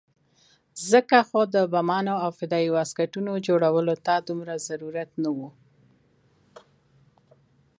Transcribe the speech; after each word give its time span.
ځکه 0.91 1.17
خو 1.29 1.39
د 1.55 1.55
بمانو 1.73 2.15
او 2.23 2.29
فدايي 2.39 2.69
واسکټونو 2.71 3.31
جوړولو 3.47 3.95
ته 4.05 4.13
دومره 4.27 4.53
ضرورت 4.67 5.09
نه 5.23 5.29
وو. 5.37 5.49